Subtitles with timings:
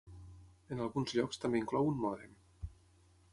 [0.75, 2.33] En alguns llocs també inclou un mòdem.